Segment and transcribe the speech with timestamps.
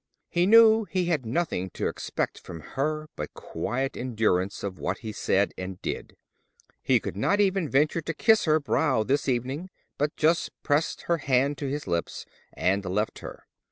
[0.29, 5.11] He knew he had nothing to expect from her but quiet endurance of what he
[5.11, 6.15] said and did.
[6.81, 9.69] He could not even venture to kiss her brow this evening,
[9.99, 13.43] but just pressed her hand to his lips, and left her.